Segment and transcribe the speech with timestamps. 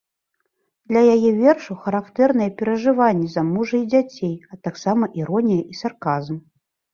[0.93, 6.35] Для яе вершаў характэрныя перажыванні за мужа і дзяцей, а таксама іронія і сарказм.